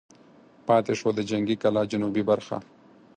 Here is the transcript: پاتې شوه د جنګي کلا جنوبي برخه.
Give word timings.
پاتې 0.67 0.93
شوه 0.99 1.11
د 1.15 1.19
جنګي 1.29 1.55
کلا 1.63 1.83
جنوبي 1.91 2.23
برخه. 2.29 2.57